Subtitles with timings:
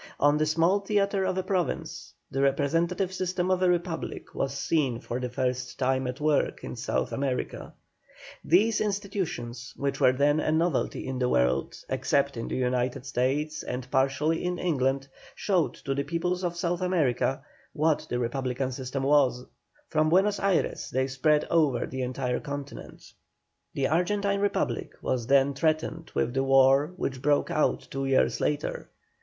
[0.19, 4.99] On the small theatre of a province, the representative system of a republic was seen
[4.99, 7.75] for the first time at work in South America.
[8.43, 13.61] These institutions, which were then a novelty in the world, except in the United States
[13.61, 19.03] and partially in England, showed to the peoples of South America what the republican system
[19.03, 19.45] was;
[19.87, 23.03] from Buenos Ayres they spread over the entire Continent.
[23.75, 28.89] The Argentine Republic was then threatened with the war which broke out two years later.